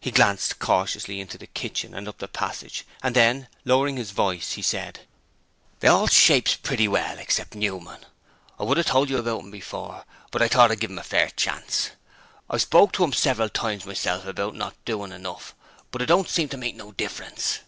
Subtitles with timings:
[0.00, 4.52] He glanced cautiously into the kitchen and up the passage and then, lowering his voice,
[4.52, 5.00] he said:
[5.80, 8.06] 'They all shapes pretty well, except Newman.
[8.58, 11.02] I would 'ave told you about 'im before, but I thought I'd give 'im a
[11.04, 11.90] fair chance.
[12.48, 15.54] I've spoke to 'im several times myself about not doin' enough,
[15.90, 17.58] but it don't seem to make no difference.'